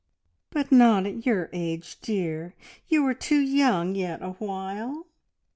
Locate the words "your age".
1.27-2.01